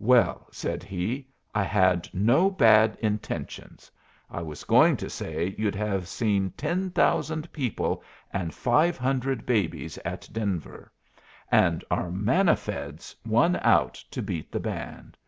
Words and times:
"Well," 0.00 0.46
said 0.50 0.82
he, 0.82 1.28
"I 1.54 1.62
had 1.62 2.08
no 2.14 2.48
bad 2.50 2.96
intentions. 3.02 3.90
I 4.30 4.40
was 4.40 4.64
going 4.64 4.96
to 4.96 5.10
say 5.10 5.54
you'd 5.58 5.74
have 5.74 6.08
seen 6.08 6.54
ten 6.56 6.88
thousand 6.90 7.52
people 7.52 8.02
and 8.32 8.54
five 8.54 8.96
hundred 8.96 9.44
babies 9.44 9.98
at 10.02 10.26
Denver. 10.32 10.90
And 11.52 11.84
our 11.90 12.10
manna 12.10 12.56
feds 12.56 13.14
won 13.26 13.56
out 13.60 14.02
to 14.10 14.22
beat 14.22 14.50
the 14.50 14.58
band. 14.60 15.18